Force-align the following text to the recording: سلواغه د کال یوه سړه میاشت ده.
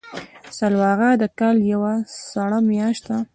سلواغه 0.57 1.09
د 1.21 1.23
کال 1.39 1.57
یوه 1.71 1.93
سړه 2.31 2.59
میاشت 2.69 3.03
ده. 3.09 3.19